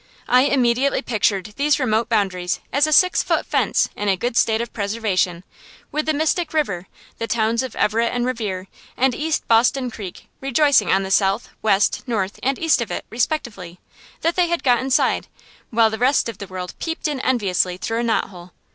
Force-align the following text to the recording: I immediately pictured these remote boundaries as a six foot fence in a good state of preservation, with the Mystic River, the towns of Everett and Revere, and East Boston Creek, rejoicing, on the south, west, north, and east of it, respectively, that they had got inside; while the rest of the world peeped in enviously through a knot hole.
I 0.27 0.45
immediately 0.45 1.03
pictured 1.03 1.53
these 1.57 1.79
remote 1.79 2.09
boundaries 2.09 2.59
as 2.73 2.87
a 2.87 2.91
six 2.91 3.21
foot 3.21 3.45
fence 3.45 3.87
in 3.95 4.07
a 4.07 4.17
good 4.17 4.35
state 4.35 4.59
of 4.59 4.73
preservation, 4.73 5.43
with 5.91 6.07
the 6.07 6.13
Mystic 6.15 6.53
River, 6.53 6.87
the 7.19 7.27
towns 7.27 7.61
of 7.61 7.75
Everett 7.75 8.11
and 8.11 8.25
Revere, 8.25 8.67
and 8.97 9.13
East 9.13 9.47
Boston 9.47 9.91
Creek, 9.91 10.27
rejoicing, 10.41 10.91
on 10.91 11.03
the 11.03 11.11
south, 11.11 11.49
west, 11.61 12.01
north, 12.07 12.39
and 12.41 12.57
east 12.57 12.81
of 12.81 12.89
it, 12.89 13.05
respectively, 13.11 13.79
that 14.21 14.35
they 14.35 14.47
had 14.47 14.63
got 14.63 14.79
inside; 14.79 15.27
while 15.69 15.91
the 15.91 15.99
rest 15.99 16.27
of 16.27 16.39
the 16.39 16.47
world 16.47 16.73
peeped 16.79 17.07
in 17.07 17.19
enviously 17.19 17.77
through 17.77 17.99
a 17.99 18.03
knot 18.03 18.29
hole. 18.29 18.53